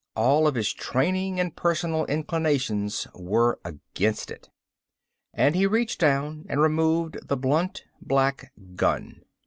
All 0.15 0.47
of 0.47 0.55
his 0.55 0.73
training 0.73 1.39
and 1.39 1.55
personal 1.55 2.05
inclinations 2.05 3.05
were 3.13 3.59
against 3.63 4.31
it. 4.31 4.49
And 5.31 5.53
he 5.55 5.67
reached 5.67 5.99
down 5.99 6.47
and 6.49 6.59
removed 6.59 7.19
the 7.27 7.37
blunt, 7.37 7.83
black 8.01 8.51
gun. 8.73 9.21